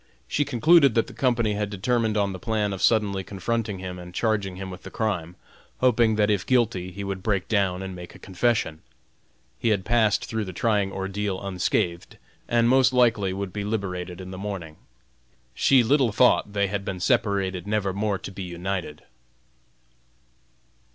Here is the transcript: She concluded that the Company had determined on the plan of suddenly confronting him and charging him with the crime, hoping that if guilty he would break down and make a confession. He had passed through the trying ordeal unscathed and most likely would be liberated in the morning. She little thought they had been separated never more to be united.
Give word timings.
She 0.27 0.45
concluded 0.45 0.95
that 0.95 1.05
the 1.05 1.13
Company 1.13 1.53
had 1.53 1.69
determined 1.69 2.17
on 2.17 2.33
the 2.33 2.39
plan 2.39 2.73
of 2.73 2.81
suddenly 2.81 3.23
confronting 3.23 3.77
him 3.77 3.99
and 3.99 4.15
charging 4.15 4.55
him 4.55 4.71
with 4.71 4.81
the 4.81 4.89
crime, 4.89 5.35
hoping 5.77 6.15
that 6.15 6.31
if 6.31 6.43
guilty 6.43 6.91
he 6.91 7.03
would 7.03 7.21
break 7.21 7.47
down 7.47 7.83
and 7.83 7.95
make 7.95 8.15
a 8.15 8.17
confession. 8.17 8.81
He 9.59 9.69
had 9.69 9.85
passed 9.85 10.25
through 10.25 10.45
the 10.45 10.53
trying 10.53 10.91
ordeal 10.91 11.39
unscathed 11.39 12.17
and 12.47 12.67
most 12.67 12.93
likely 12.93 13.31
would 13.31 13.53
be 13.53 13.63
liberated 13.63 14.19
in 14.19 14.31
the 14.31 14.39
morning. 14.39 14.77
She 15.53 15.83
little 15.83 16.11
thought 16.11 16.53
they 16.53 16.65
had 16.65 16.83
been 16.83 16.99
separated 16.99 17.67
never 17.67 17.93
more 17.93 18.17
to 18.17 18.31
be 18.31 18.41
united. 18.41 19.03